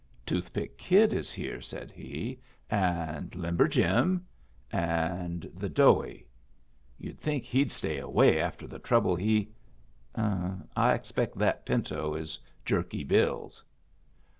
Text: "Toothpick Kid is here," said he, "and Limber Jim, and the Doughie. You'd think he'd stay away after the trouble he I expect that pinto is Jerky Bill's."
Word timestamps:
"Toothpick 0.25 0.79
Kid 0.79 1.13
is 1.13 1.31
here," 1.31 1.61
said 1.61 1.91
he, 1.91 2.39
"and 2.71 3.35
Limber 3.35 3.67
Jim, 3.67 4.25
and 4.71 5.43
the 5.55 5.69
Doughie. 5.69 6.25
You'd 6.97 7.19
think 7.19 7.43
he'd 7.43 7.71
stay 7.71 7.99
away 7.99 8.39
after 8.39 8.65
the 8.65 8.79
trouble 8.79 9.15
he 9.15 9.51
I 10.15 10.93
expect 10.95 11.37
that 11.37 11.67
pinto 11.67 12.15
is 12.15 12.39
Jerky 12.65 13.03
Bill's." 13.03 13.63